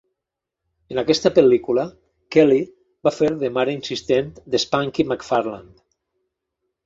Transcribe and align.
En 0.93 0.99
aquesta 1.01 1.31
pel·lícula, 1.35 1.83
Kelly 2.35 2.57
va 3.09 3.13
fer 3.17 3.29
de 3.43 3.51
mare 3.59 3.75
insistent 3.79 4.31
de 4.55 4.61
Spanky 4.65 5.05
McFarland. 5.11 5.71